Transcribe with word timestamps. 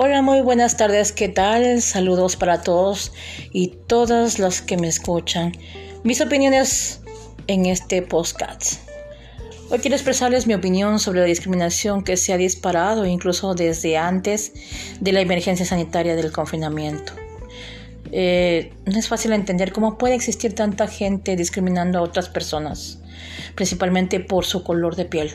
Hola, 0.00 0.22
muy 0.22 0.42
buenas 0.42 0.76
tardes, 0.76 1.10
¿qué 1.10 1.28
tal? 1.28 1.82
Saludos 1.82 2.36
para 2.36 2.62
todos 2.62 3.12
y 3.50 3.78
todas 3.88 4.38
las 4.38 4.62
que 4.62 4.76
me 4.76 4.86
escuchan. 4.86 5.50
Mis 6.04 6.20
opiniones 6.20 7.00
en 7.48 7.66
este 7.66 8.02
podcast. 8.02 8.74
Hoy 9.70 9.80
quiero 9.80 9.96
expresarles 9.96 10.46
mi 10.46 10.54
opinión 10.54 11.00
sobre 11.00 11.18
la 11.18 11.26
discriminación 11.26 12.04
que 12.04 12.16
se 12.16 12.32
ha 12.32 12.36
disparado 12.36 13.06
incluso 13.06 13.56
desde 13.56 13.96
antes 13.96 14.52
de 15.00 15.10
la 15.10 15.20
emergencia 15.20 15.66
sanitaria 15.66 16.14
del 16.14 16.30
confinamiento. 16.30 17.12
Eh, 18.12 18.72
no 18.86 18.96
es 18.96 19.08
fácil 19.08 19.32
entender 19.32 19.72
cómo 19.72 19.98
puede 19.98 20.14
existir 20.14 20.54
tanta 20.54 20.86
gente 20.86 21.34
discriminando 21.34 21.98
a 21.98 22.02
otras 22.02 22.28
personas, 22.28 23.00
principalmente 23.56 24.20
por 24.20 24.44
su 24.44 24.62
color 24.62 24.94
de 24.94 25.06
piel 25.06 25.32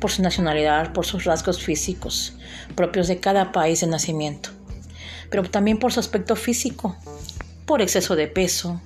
por 0.00 0.10
su 0.10 0.22
nacionalidad, 0.22 0.92
por 0.92 1.06
sus 1.06 1.24
rasgos 1.24 1.62
físicos, 1.62 2.34
propios 2.74 3.08
de 3.08 3.18
cada 3.18 3.52
país 3.52 3.80
de 3.80 3.86
nacimiento, 3.86 4.50
pero 5.30 5.42
también 5.44 5.78
por 5.78 5.92
su 5.92 6.00
aspecto 6.00 6.36
físico, 6.36 6.96
por 7.66 7.82
exceso 7.82 8.16
de 8.16 8.28
peso, 8.28 8.80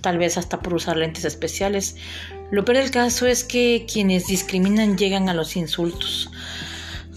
tal 0.00 0.18
vez 0.18 0.36
hasta 0.36 0.60
por 0.60 0.74
usar 0.74 0.96
lentes 0.96 1.24
especiales. 1.24 1.96
Lo 2.50 2.64
peor 2.64 2.78
del 2.78 2.90
caso 2.90 3.26
es 3.26 3.42
que 3.42 3.86
quienes 3.90 4.26
discriminan 4.26 4.98
llegan 4.98 5.28
a 5.28 5.34
los 5.34 5.56
insultos. 5.56 6.30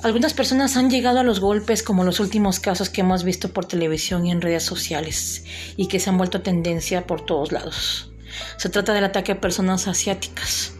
Algunas 0.04 0.34
personas 0.34 0.78
han 0.78 0.90
llegado 0.90 1.20
a 1.20 1.23
los 1.23 1.40
golpes 1.40 1.84
como 1.84 2.04
los 2.04 2.20
últimos 2.20 2.59
casos 2.59 2.90
que 2.90 3.02
hemos 3.02 3.23
visto 3.23 3.52
por 3.52 3.66
televisión 3.66 4.26
y 4.26 4.31
en 4.31 4.42
redes 4.42 4.64
sociales 4.64 5.44
y 5.76 5.88
que 5.88 6.00
se 6.00 6.09
han 6.09 6.17
vuelto 6.17 6.42
tendencia 6.42 7.08
por 7.08 7.26
todos 7.26 7.52
lados. 7.52 8.12
Se 8.58 8.70
trata 8.70 8.94
del 8.94 9.06
ataque 9.06 9.34
a 9.34 9.42
personas 9.42 9.88
asiáticas 9.88 10.77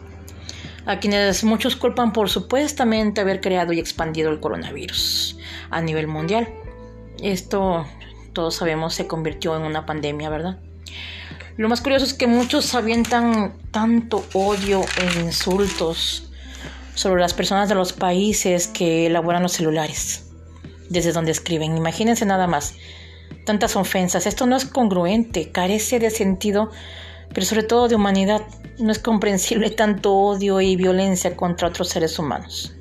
a 0.88 1.00
quienes 1.00 1.44
muchos 1.44 1.76
culpan 1.76 2.14
por 2.14 2.30
supuestamente 2.30 3.22
haber 3.22 3.42
creado 3.42 3.74
y 3.74 3.80
expandido 3.80 4.32
el 4.32 4.40
coronavirus 4.40 5.38
a 5.70 5.82
nivel 5.82 6.08
mundial. 6.08 6.50
Esto, 7.22 7.86
todos 8.34 8.56
sabemos, 8.56 8.96
se 8.96 9.06
convirtió 9.06 9.56
en 9.56 9.64
una 9.64 9.86
pandemia, 9.86 10.30
¿verdad? 10.30 10.58
Lo 11.58 11.70
más 11.70 11.82
curioso 11.82 12.06
es 12.06 12.14
que 12.14 12.28
muchos 12.28 12.74
avientan 12.74 13.54
tanto 13.72 14.26
odio 14.34 14.82
e 15.02 15.20
insultos 15.20 16.32
sobre 16.96 17.22
las 17.22 17.34
personas 17.34 17.70
de 17.70 17.76
los 17.76 17.94
países 17.94 18.68
que 18.68 19.08
elaboran 19.08 19.44
los 19.44 19.52
celulares, 19.52 20.32
desde 20.90 21.12
donde 21.12 21.32
escriben. 21.32 21.76
Imagínense 21.76 22.26
nada 22.26 22.48
más, 22.48 22.76
tantas 23.46 23.76
ofensas. 23.76 24.26
Esto 24.26 24.46
no 24.46 24.56
es 24.56 24.66
congruente, 24.66 25.52
carece 25.52 26.00
de 26.00 26.12
sentido 26.12 26.72
pero 27.34 27.46
sobre 27.46 27.64
todo 27.64 27.88
de 27.88 27.96
humanidad. 27.96 28.42
No 28.80 28.92
es 28.92 29.00
comprensible 29.00 29.72
tanto 29.72 30.14
odio 30.14 30.62
y 30.62 30.76
violencia 30.76 31.36
contra 31.36 31.68
otros 31.68 31.90
seres 31.90 32.20
humanos. 32.20 32.76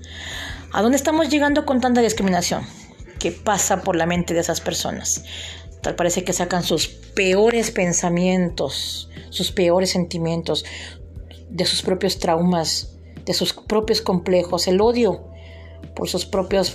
¿A 0.73 0.83
dónde 0.83 0.99
estamos 0.99 1.31
llegando 1.31 1.65
con 1.65 1.81
tanta 1.81 2.03
discriminación? 2.03 2.65
¿Qué 3.19 3.33
pasa 3.33 3.81
por 3.81 3.97
la 3.97 4.05
mente 4.05 4.35
de 4.35 4.41
esas 4.41 4.61
personas? 4.61 5.25
Tal 5.81 5.95
parece 5.95 6.23
que 6.23 6.35
sacan 6.35 6.65
sus 6.65 6.89
peores 6.89 7.71
pensamientos, 7.71 9.09
sus 9.31 9.53
peores 9.53 9.89
sentimientos, 9.89 10.67
de 11.49 11.65
sus 11.65 11.81
propios 11.81 12.19
traumas, 12.19 12.99
de 13.25 13.33
sus 13.33 13.55
propios 13.55 14.03
complejos, 14.03 14.69
el 14.69 14.83
odio 14.83 15.31
por 15.95 16.11
sus 16.11 16.27
propias 16.27 16.75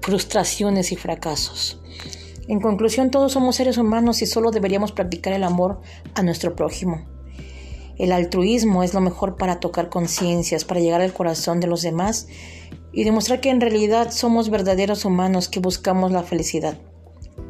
frustraciones 0.00 0.90
y 0.90 0.96
fracasos. 0.96 1.80
En 2.48 2.60
conclusión, 2.60 3.12
todos 3.12 3.30
somos 3.30 3.54
seres 3.54 3.78
humanos 3.78 4.22
y 4.22 4.26
solo 4.26 4.50
deberíamos 4.50 4.90
practicar 4.90 5.34
el 5.34 5.44
amor 5.44 5.82
a 6.14 6.22
nuestro 6.22 6.56
prójimo. 6.56 7.17
El 7.98 8.12
altruismo 8.12 8.82
es 8.82 8.94
lo 8.94 9.00
mejor 9.00 9.36
para 9.36 9.60
tocar 9.60 9.88
conciencias, 9.88 10.64
para 10.64 10.80
llegar 10.80 11.00
al 11.00 11.12
corazón 11.12 11.60
de 11.60 11.66
los 11.66 11.82
demás 11.82 12.28
y 12.92 13.04
demostrar 13.04 13.40
que 13.40 13.50
en 13.50 13.60
realidad 13.60 14.10
somos 14.10 14.50
verdaderos 14.50 15.04
humanos 15.04 15.48
que 15.48 15.60
buscamos 15.60 16.12
la 16.12 16.22
felicidad, 16.22 16.78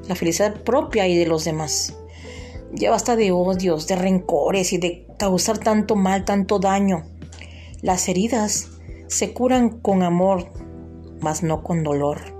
la 0.08 0.14
felicidad 0.14 0.62
propia 0.62 1.06
y 1.06 1.16
de 1.16 1.26
los 1.26 1.44
demás. 1.44 1.94
Ya 2.72 2.90
basta 2.90 3.16
de 3.16 3.32
odios, 3.32 3.86
de 3.86 3.96
rencores 3.96 4.72
y 4.72 4.78
de 4.78 5.06
causar 5.18 5.58
tanto 5.58 5.96
mal, 5.96 6.24
tanto 6.24 6.58
daño. 6.58 7.04
Las 7.82 8.08
heridas 8.08 8.68
se 9.06 9.32
curan 9.32 9.70
con 9.80 10.02
amor, 10.02 10.48
mas 11.20 11.42
no 11.42 11.62
con 11.62 11.84
dolor 11.84 12.38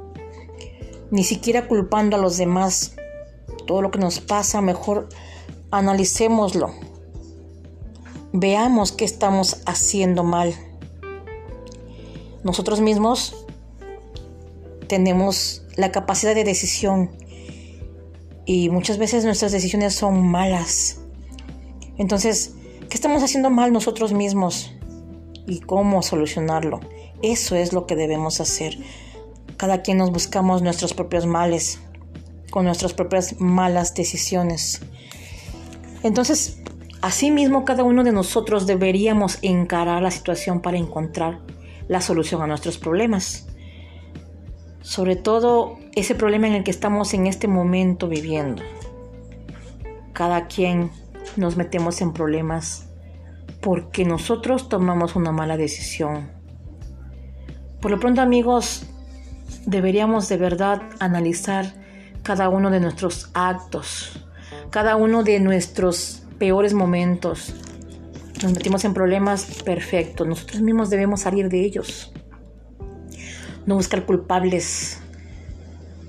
ni 1.11 1.25
siquiera 1.25 1.67
culpando 1.67 2.17
a 2.17 2.21
los 2.21 2.37
demás. 2.37 2.95
Todo 3.67 3.83
lo 3.83 3.91
que 3.91 3.99
nos 3.99 4.21
pasa, 4.21 4.61
mejor 4.61 5.09
analicémoslo. 5.71 6.71
Veamos 8.33 8.93
qué 8.93 9.05
estamos 9.05 9.63
haciendo 9.65 10.23
mal. 10.23 10.55
Nosotros 12.45 12.81
mismos 12.81 13.47
tenemos 14.87 15.63
la 15.77 15.93
capacidad 15.93 16.35
de 16.35 16.45
decisión 16.45 17.11
y 18.45 18.69
muchas 18.69 18.99
veces 18.99 19.25
nuestras 19.25 19.53
decisiones 19.53 19.95
son 19.95 20.27
malas. 20.27 21.01
Entonces, 21.97 22.55
¿qué 22.89 22.97
estamos 22.97 23.23
haciendo 23.23 23.51
mal 23.51 23.73
nosotros 23.73 24.13
mismos? 24.13 24.73
¿Y 25.47 25.61
cómo 25.61 26.03
solucionarlo? 26.03 26.81
Eso 27.23 27.57
es 27.57 27.73
lo 27.73 27.87
que 27.87 27.97
debemos 27.97 28.41
hacer. 28.41 28.79
Cada 29.57 29.83
quien 29.83 29.99
nos 29.99 30.13
buscamos 30.13 30.63
nuestros 30.63 30.95
propios 30.95 31.27
males, 31.27 31.81
con 32.51 32.65
nuestras 32.65 32.93
propias 32.93 33.41
malas 33.41 33.95
decisiones. 33.95 34.81
Entonces, 36.03 36.59
asimismo, 37.03 37.65
cada 37.65 37.85
uno 37.85 38.05
de 38.05 38.13
nosotros 38.13 38.67
deberíamos 38.67 39.39
encarar 39.43 40.03
la 40.03 40.11
situación 40.11 40.61
para 40.61 40.79
encontrar 40.79 41.41
la 41.89 42.01
solución 42.01 42.43
a 42.43 42.47
nuestros 42.47 42.79
problemas. 42.79 43.47
Sobre 44.81 45.17
todo 45.17 45.79
ese 45.95 46.15
problema 46.15 46.47
en 46.47 46.55
el 46.55 46.65
que 46.65 46.71
estamos 46.71 47.15
en 47.15 47.27
este 47.27 47.49
momento 47.49 48.09
viviendo. 48.09 48.63
Cada 50.13 50.47
quien 50.47 50.91
nos 51.37 51.57
metemos 51.57 52.01
en 52.01 52.13
problemas 52.13 52.89
porque 53.61 54.05
nosotros 54.05 54.69
tomamos 54.69 55.17
una 55.17 55.33
mala 55.33 55.57
decisión. 55.57 56.31
Por 57.81 57.91
lo 57.91 58.01
pronto 58.01 58.21
amigos, 58.21 58.87
deberíamos 59.67 60.29
de 60.29 60.37
verdad 60.37 60.83
analizar 60.99 61.75
cada 62.23 62.49
uno 62.49 62.71
de 62.71 62.81
nuestros 62.81 63.31
actos, 63.35 64.25
cada 64.71 64.97
uno 64.97 65.23
de 65.23 65.41
nuestros 65.41 66.23
peores 66.39 66.75
momentos. 66.75 67.55
Nos 68.43 68.53
metimos 68.53 68.85
en 68.85 68.95
problemas, 68.95 69.63
perfecto. 69.65 70.25
Nosotros 70.25 70.61
mismos 70.63 70.91
debemos 70.91 71.21
salir 71.21 71.49
de 71.49 71.65
ellos. 71.65 72.13
No 73.67 73.75
buscar 73.75 74.07
culpables. 74.07 75.01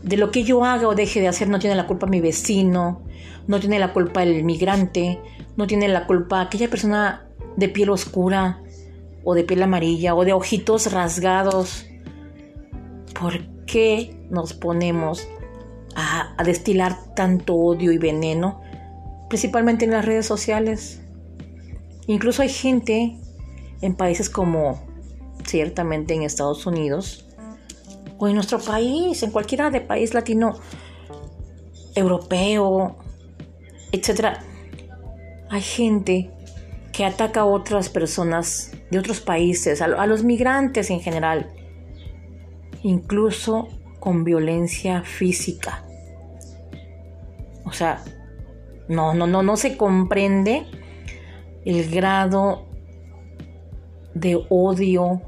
De 0.04 0.16
lo 0.16 0.32
que 0.32 0.44
yo 0.44 0.64
haga 0.64 0.88
o 0.88 0.96
deje 0.96 1.20
de 1.20 1.28
hacer 1.28 1.50
no 1.50 1.60
tiene 1.60 1.76
la 1.76 1.88
culpa 1.88 2.08
mi 2.08 2.22
vecino, 2.22 3.04
no 3.48 3.60
tiene 3.60 3.80
la 3.80 3.92
culpa 3.92 4.24
el 4.24 4.44
migrante, 4.44 5.20
no 5.58 5.68
tiene 5.68 5.88
la 5.88 6.08
culpa 6.08 6.42
aquella 6.42 6.70
persona 6.70 7.28
de 7.58 7.68
piel 7.68 7.90
oscura 7.90 8.62
o 9.26 9.34
de 9.34 9.44
piel 9.44 9.62
amarilla 9.62 10.16
o 10.16 10.24
de 10.24 10.32
ojitos 10.32 10.94
rasgados 10.94 11.90
¿por 13.20 13.42
qué 13.66 14.16
nos 14.30 14.54
ponemos 14.54 15.28
a, 15.96 16.36
destilar 16.44 17.14
tanto 17.16 17.56
odio 17.56 17.92
y 17.92 17.98
veneno? 17.98 18.62
Principalmente 19.30 19.86
en 19.86 19.92
las 19.92 20.06
redes 20.06 20.26
sociales. 20.26 21.02
Incluso 22.08 22.42
hay 22.42 22.50
gente 22.50 23.16
en 23.82 23.96
países 23.96 24.30
como 24.30 24.82
ciertamente 25.46 26.14
en 26.14 26.24
Estados 26.24 26.66
Unidos 26.66 27.26
o 28.18 28.28
en 28.28 28.36
nuestro 28.36 28.60
país, 28.60 29.24
en 29.24 29.32
cualquiera 29.32 29.70
de 29.70 29.82
país 29.82 30.14
latino, 30.14 30.60
europeo, 31.96 32.98
etc. 33.92 34.40
Hay 35.50 35.62
gente 35.62 36.32
que 36.92 37.06
ataca 37.06 37.42
a 37.42 37.46
otras 37.46 37.90
personas 37.90 38.72
de 38.92 39.00
otros 39.00 39.22
países, 39.22 39.82
a 39.82 40.06
los 40.06 40.24
migrantes 40.24 40.90
en 40.90 41.00
general, 41.00 41.50
incluso 42.84 43.70
con 44.00 44.24
violencia 44.24 45.04
física. 45.04 45.86
O 47.64 47.72
sea, 47.72 48.04
no, 48.90 49.14
no, 49.14 49.28
no, 49.28 49.44
no 49.44 49.56
se 49.56 49.78
comprende 49.78 50.66
el 51.64 51.90
grado 51.92 52.68
de 54.16 54.44
odio 54.50 55.22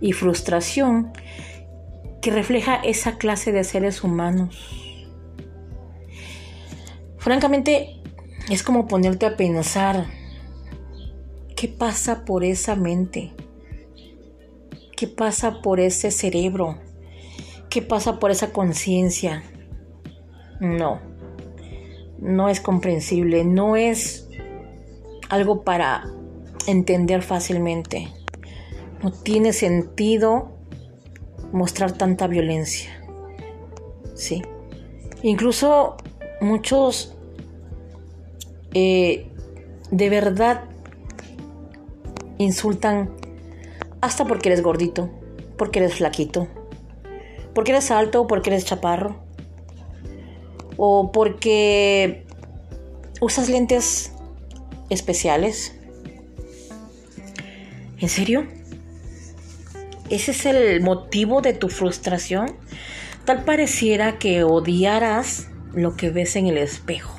y 0.00 0.12
frustración 0.12 1.12
que 2.22 2.30
refleja 2.30 2.76
esa 2.76 3.18
clase 3.18 3.52
de 3.52 3.62
seres 3.64 4.02
humanos. 4.02 4.58
Francamente, 7.18 8.00
es 8.48 8.62
como 8.62 8.88
ponerte 8.88 9.26
a 9.26 9.36
pensar 9.36 10.06
qué 11.56 11.68
pasa 11.68 12.24
por 12.24 12.42
esa 12.42 12.74
mente. 12.74 13.34
¿Qué 14.96 15.06
pasa 15.06 15.60
por 15.60 15.78
ese 15.78 16.10
cerebro? 16.10 16.78
¿Qué 17.68 17.82
pasa 17.82 18.18
por 18.18 18.30
esa 18.30 18.50
conciencia? 18.52 19.42
No, 20.58 21.00
no 22.18 22.48
es 22.48 22.60
comprensible, 22.60 23.44
no 23.44 23.76
es 23.76 24.28
algo 25.28 25.62
para 25.62 26.04
entender 26.66 27.22
fácilmente. 27.22 28.08
No 29.02 29.12
tiene 29.12 29.52
sentido 29.52 30.56
mostrar 31.52 31.92
tanta 31.92 32.26
violencia. 32.26 32.90
Sí. 34.14 34.42
Incluso 35.22 35.96
muchos 36.40 37.16
eh, 38.74 39.30
de 39.90 40.10
verdad 40.10 40.64
insultan 42.38 43.10
hasta 44.00 44.24
porque 44.24 44.48
eres 44.48 44.62
gordito, 44.62 45.10
porque 45.56 45.80
eres 45.80 45.94
flaquito, 45.94 46.48
porque 47.54 47.72
eres 47.72 47.90
alto, 47.90 48.26
porque 48.26 48.50
eres 48.50 48.64
chaparro, 48.64 49.27
o 50.78 51.12
porque 51.12 52.24
usas 53.20 53.50
lentes 53.50 54.12
especiales. 54.88 55.74
¿En 57.98 58.08
serio? 58.08 58.46
¿Ese 60.08 60.30
es 60.30 60.46
el 60.46 60.80
motivo 60.80 61.42
de 61.42 61.52
tu 61.52 61.68
frustración? 61.68 62.56
Tal 63.26 63.44
pareciera 63.44 64.18
que 64.18 64.44
odiaras 64.44 65.48
lo 65.74 65.96
que 65.96 66.10
ves 66.10 66.36
en 66.36 66.46
el 66.46 66.56
espejo. 66.56 67.18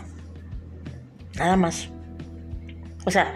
Nada 1.35 1.55
más. 1.55 1.89
O 3.05 3.11
sea, 3.11 3.35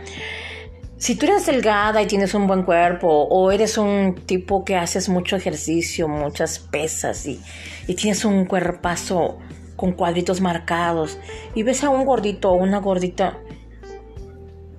si 0.97 1.15
tú 1.15 1.25
eres 1.25 1.45
delgada 1.45 2.01
y 2.01 2.07
tienes 2.07 2.33
un 2.33 2.47
buen 2.47 2.63
cuerpo, 2.63 3.07
o 3.09 3.51
eres 3.51 3.77
un 3.77 4.15
tipo 4.25 4.63
que 4.63 4.77
haces 4.77 5.09
mucho 5.09 5.35
ejercicio, 5.35 6.07
muchas 6.07 6.59
pesas 6.59 7.25
y, 7.25 7.41
y 7.87 7.95
tienes 7.95 8.23
un 8.23 8.45
cuerpazo 8.45 9.37
con 9.75 9.93
cuadritos 9.93 10.41
marcados, 10.41 11.17
y 11.55 11.63
ves 11.63 11.83
a 11.83 11.89
un 11.89 12.05
gordito 12.05 12.51
o 12.51 12.55
una 12.55 12.79
gordita, 12.79 13.39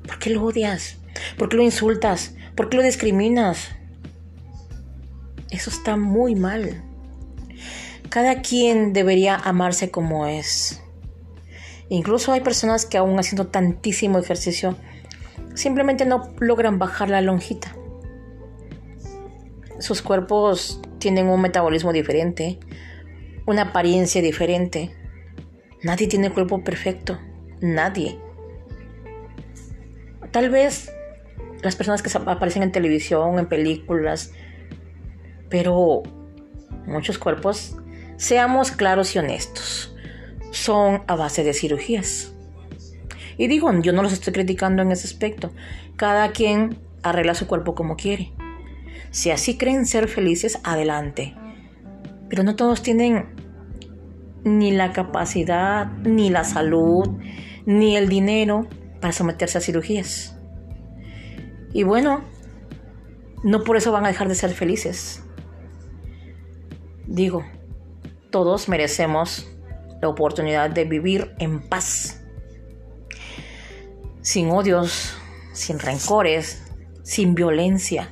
¿por 0.06 0.19
qué 0.19 0.31
lo 0.31 0.44
odias? 0.44 0.99
¿Por 1.38 1.49
qué 1.49 1.56
lo 1.56 1.62
insultas? 1.62 2.35
¿Por 2.55 2.69
qué 2.69 2.76
lo 2.76 2.82
discriminas? 2.82 3.70
Eso 5.50 5.70
está 5.70 5.96
muy 5.96 6.35
mal. 6.35 6.82
Cada 8.08 8.43
quien 8.43 8.93
debería 8.93 9.37
amarse 9.37 9.91
como 9.91 10.26
es. 10.26 10.82
Incluso 11.88 12.32
hay 12.32 12.41
personas 12.41 12.87
que 12.87 12.96
aún 12.96 13.19
haciendo 13.19 13.49
tantísimo 13.49 14.19
ejercicio 14.19 14.76
simplemente 15.55 16.05
no 16.06 16.32
logran 16.41 16.79
bajar 16.79 17.11
la 17.11 17.20
lonjita. 17.20 17.76
Sus 19.79 20.02
cuerpos 20.02 20.81
tienen 20.99 21.29
un 21.29 21.41
metabolismo 21.41 21.93
diferente, 21.93 22.58
una 23.46 23.62
apariencia 23.62 24.23
diferente. 24.23 24.94
Nadie 25.82 26.06
tiene 26.06 26.29
el 26.29 26.32
cuerpo 26.32 26.62
perfecto, 26.62 27.19
nadie. 27.61 28.19
Tal 30.31 30.50
vez 30.50 30.93
las 31.62 31.76
personas 31.76 32.02
que 32.02 32.11
aparecen 32.17 32.62
en 32.62 32.73
televisión, 32.73 33.38
en 33.38 33.46
películas, 33.46 34.32
pero 35.49 36.02
muchos 36.87 37.19
cuerpos, 37.19 37.76
seamos 38.17 38.70
claros 38.70 39.14
y 39.14 39.19
honestos, 39.19 39.94
son 40.50 41.02
a 41.06 41.17
base 41.17 41.44
de 41.44 41.55
cirugías. 41.55 42.32
Y 43.37 43.49
digo, 43.49 43.70
yo 43.81 43.93
no 43.93 44.02
los 44.02 44.12
estoy 44.12 44.32
criticando 44.32 44.82
en 44.82 44.93
ese 44.93 45.06
aspecto. 45.06 45.50
Cada 45.96 46.31
quien 46.31 46.79
arregla 47.02 47.35
su 47.35 47.46
cuerpo 47.46 47.75
como 47.75 47.96
quiere. 47.96 48.32
Si 49.11 49.31
así 49.31 49.58
creen 49.58 49.87
ser 49.87 50.08
felices, 50.08 50.61
adelante. 50.62 51.35
Pero 52.29 52.43
no 52.43 52.56
todos 52.56 52.82
tienen 52.82 53.35
ni 54.44 54.73
la 54.73 54.93
capacidad, 54.93 55.87
ni 56.03 56.31
la 56.31 56.44
salud, 56.44 57.09
ni 57.67 57.97
el 57.97 58.09
dinero 58.09 58.67
para 59.00 59.12
someterse 59.12 59.59
a 59.59 59.61
cirugías. 59.61 60.37
Y 61.73 61.82
bueno, 61.82 62.23
no 63.43 63.65
por 63.65 63.76
eso 63.76 63.93
van 63.93 64.05
a 64.05 64.09
dejar 64.09 64.29
de 64.29 64.35
ser 64.35 64.50
felices. 64.50 65.23
Digo, 67.06 67.44
todos 68.31 68.69
merecemos 68.69 69.50
la 70.00 70.09
oportunidad 70.09 70.70
de 70.70 70.85
vivir 70.85 71.35
en 71.38 71.61
paz, 71.61 72.23
sin 74.23 74.50
odios, 74.50 75.17
sin 75.53 75.79
rencores, 75.79 76.62
sin 77.03 77.35
violencia. 77.35 78.11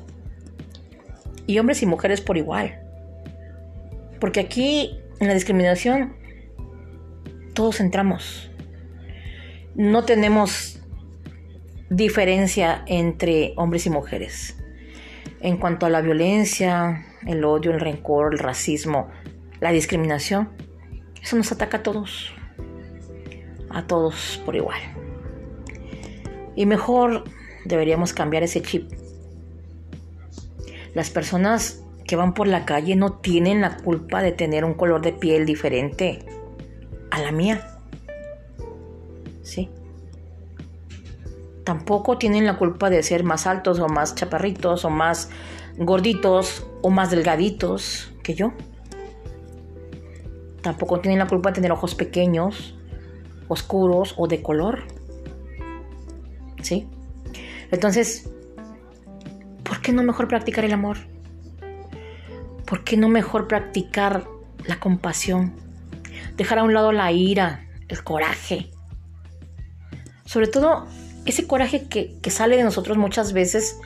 Y 1.46 1.58
hombres 1.58 1.82
y 1.82 1.86
mujeres 1.86 2.20
por 2.20 2.36
igual. 2.36 2.81
Porque 4.22 4.38
aquí 4.38 5.00
en 5.18 5.26
la 5.26 5.34
discriminación 5.34 6.14
todos 7.54 7.80
entramos. 7.80 8.52
No 9.74 10.04
tenemos 10.04 10.80
diferencia 11.90 12.84
entre 12.86 13.52
hombres 13.56 13.84
y 13.86 13.90
mujeres. 13.90 14.56
En 15.40 15.56
cuanto 15.56 15.86
a 15.86 15.90
la 15.90 16.02
violencia, 16.02 17.04
el 17.26 17.44
odio, 17.44 17.72
el 17.72 17.80
rencor, 17.80 18.32
el 18.32 18.38
racismo, 18.38 19.08
la 19.58 19.72
discriminación, 19.72 20.50
eso 21.20 21.34
nos 21.34 21.50
ataca 21.50 21.78
a 21.78 21.82
todos. 21.82 22.32
A 23.70 23.88
todos 23.88 24.40
por 24.46 24.54
igual. 24.54 24.78
Y 26.54 26.66
mejor 26.66 27.24
deberíamos 27.64 28.12
cambiar 28.12 28.44
ese 28.44 28.62
chip. 28.62 28.88
Las 30.94 31.10
personas 31.10 31.81
que 32.12 32.16
van 32.16 32.34
por 32.34 32.46
la 32.46 32.66
calle 32.66 32.94
no 32.94 33.14
tienen 33.14 33.62
la 33.62 33.78
culpa 33.78 34.20
de 34.20 34.32
tener 34.32 34.66
un 34.66 34.74
color 34.74 35.00
de 35.00 35.14
piel 35.14 35.46
diferente 35.46 36.18
a 37.10 37.22
la 37.22 37.32
mía. 37.32 37.66
¿Sí? 39.40 39.70
Tampoco 41.64 42.18
tienen 42.18 42.44
la 42.44 42.58
culpa 42.58 42.90
de 42.90 43.02
ser 43.02 43.24
más 43.24 43.46
altos 43.46 43.78
o 43.80 43.88
más 43.88 44.14
chaparritos 44.14 44.84
o 44.84 44.90
más 44.90 45.30
gorditos 45.78 46.66
o 46.82 46.90
más 46.90 47.10
delgaditos 47.10 48.12
que 48.22 48.34
yo. 48.34 48.52
Tampoco 50.60 51.00
tienen 51.00 51.18
la 51.18 51.28
culpa 51.28 51.48
de 51.48 51.54
tener 51.54 51.72
ojos 51.72 51.94
pequeños, 51.94 52.76
oscuros 53.48 54.16
o 54.18 54.28
de 54.28 54.42
color. 54.42 54.82
¿Sí? 56.60 56.86
Entonces, 57.70 58.28
¿por 59.64 59.80
qué 59.80 59.92
no 59.92 60.02
mejor 60.02 60.28
practicar 60.28 60.66
el 60.66 60.74
amor? 60.74 61.10
¿Por 62.72 62.84
qué 62.84 62.96
no 62.96 63.10
mejor 63.10 63.48
practicar 63.48 64.24
la 64.64 64.80
compasión? 64.80 65.52
Dejar 66.38 66.60
a 66.60 66.62
un 66.62 66.72
lado 66.72 66.92
la 66.92 67.12
ira, 67.12 67.66
el 67.88 68.02
coraje. 68.02 68.70
Sobre 70.24 70.46
todo 70.46 70.86
ese 71.26 71.46
coraje 71.46 71.88
que, 71.88 72.18
que 72.22 72.30
sale 72.30 72.56
de 72.56 72.64
nosotros 72.64 72.96
muchas 72.96 73.34
veces 73.34 73.76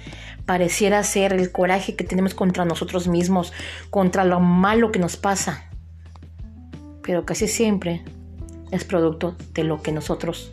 pareciera 0.44 1.03
ser 1.03 1.33
el 1.33 1.50
coraje 1.50 1.97
que 1.97 2.05
tenemos 2.05 2.34
contra 2.34 2.65
nosotros 2.65 3.08
mismos, 3.08 3.53
contra 3.91 4.25
lo 4.25 4.39
malo 4.39 4.93
que 4.93 5.01
nos 5.01 5.17
pasa 5.17 5.67
pero 7.06 7.25
casi 7.25 7.46
siempre 7.46 8.03
es 8.72 8.84
producto 8.84 9.37
de 9.55 9.63
lo 9.63 9.81
que 9.81 9.93
nosotros 9.93 10.53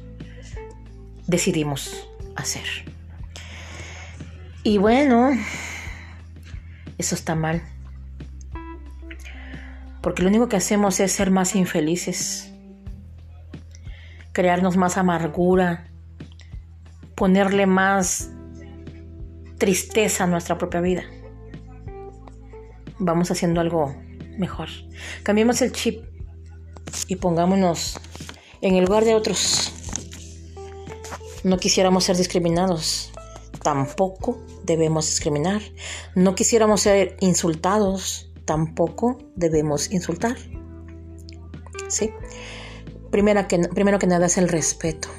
decidimos 1.25 2.07
hacer. 2.35 2.63
Y 4.61 4.77
bueno, 4.77 5.31
eso 6.99 7.15
está 7.15 7.33
mal. 7.33 7.63
Porque 10.03 10.21
lo 10.21 10.27
único 10.27 10.49
que 10.49 10.57
hacemos 10.57 10.99
es 10.99 11.13
ser 11.13 11.31
más 11.31 11.55
infelices, 11.55 12.51
crearnos 14.33 14.75
más 14.75 14.97
amargura, 14.97 15.89
ponerle 17.15 17.65
más 17.67 18.29
tristeza 19.57 20.25
a 20.25 20.27
nuestra 20.27 20.57
propia 20.57 20.81
vida. 20.81 21.03
Vamos 22.99 23.31
haciendo 23.31 23.61
algo 23.61 23.95
mejor. 24.37 24.67
Cambiemos 25.23 25.61
el 25.61 25.71
chip 25.71 26.03
y 27.07 27.15
pongámonos 27.15 27.97
en 28.59 28.75
el 28.75 28.83
lugar 28.83 29.05
de 29.05 29.15
otros. 29.15 29.71
No 31.45 31.57
quisiéramos 31.59 32.03
ser 32.03 32.17
discriminados. 32.17 33.13
Tampoco 33.61 34.41
debemos 34.65 35.05
discriminar. 35.05 35.61
No 36.13 36.35
quisiéramos 36.35 36.81
ser 36.81 37.15
insultados. 37.21 38.32
Tampoco 38.45 39.17
debemos 39.35 39.91
insultar. 39.91 40.37
¿Sí? 41.87 42.11
Primero 43.11 43.47
que, 43.47 43.59
primero 43.59 43.99
que 43.99 44.07
nada 44.07 44.25
es 44.25 44.37
el 44.37 44.49
respeto. 44.49 45.09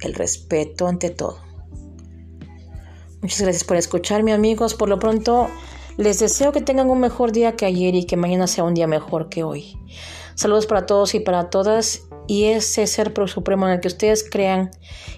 El 0.00 0.14
respeto 0.14 0.86
ante 0.86 1.10
todo. 1.10 1.38
Muchas 3.20 3.40
gracias 3.40 3.64
por 3.64 3.76
escucharme 3.76 4.32
amigos. 4.32 4.74
Por 4.74 4.88
lo 4.88 4.98
pronto 4.98 5.48
les 5.96 6.18
deseo 6.18 6.52
que 6.52 6.60
tengan 6.60 6.90
un 6.90 7.00
mejor 7.00 7.32
día 7.32 7.56
que 7.56 7.66
ayer 7.66 7.94
y 7.94 8.04
que 8.04 8.16
mañana 8.16 8.46
sea 8.46 8.64
un 8.64 8.74
día 8.74 8.86
mejor 8.86 9.28
que 9.28 9.44
hoy. 9.44 9.76
Saludos 10.34 10.66
para 10.66 10.86
todos 10.86 11.14
y 11.14 11.20
para 11.20 11.50
todas 11.50 12.02
y 12.26 12.46
ese 12.46 12.86
ser 12.86 13.12
supremo 13.26 13.66
en 13.66 13.74
el 13.74 13.80
que 13.80 13.88
ustedes 13.88 14.28
crean 14.28 14.70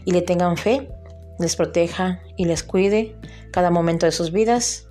y 0.04 0.12
le 0.12 0.22
tengan 0.22 0.56
fe, 0.56 0.90
les 1.38 1.56
proteja 1.56 2.20
y 2.36 2.44
les 2.44 2.62
cuide 2.62 3.16
cada 3.52 3.70
momento 3.70 4.06
de 4.06 4.12
sus 4.12 4.32
vidas, 4.32 4.88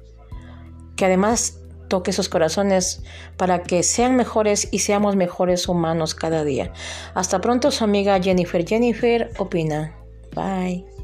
que 0.95 1.05
además 1.05 1.59
toque 1.87 2.13
sus 2.13 2.29
corazones 2.29 3.03
para 3.37 3.63
que 3.63 3.83
sean 3.83 4.15
mejores 4.15 4.67
y 4.71 4.79
seamos 4.79 5.15
mejores 5.15 5.67
humanos 5.67 6.15
cada 6.15 6.43
día. 6.43 6.71
Hasta 7.13 7.41
pronto, 7.41 7.71
su 7.71 7.83
amiga 7.83 8.21
Jennifer 8.21 8.65
Jennifer 8.65 9.31
opina. 9.37 9.95
Bye. 10.33 10.94